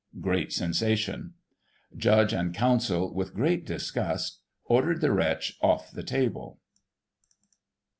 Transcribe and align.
(Great 0.19 0.51
sensation.) 0.51 1.35
Judge 1.95 2.33
and 2.33 2.55
Counsel, 2.55 3.13
with 3.13 3.35
great 3.35 3.67
disgust, 3.67 4.39
ordered 4.65 4.99
the 4.99 5.11
wretch 5.11 5.59
off 5.61 5.91
the 5.91 6.01
table. 6.01 6.57